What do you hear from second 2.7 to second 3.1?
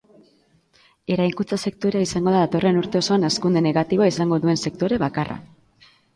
urte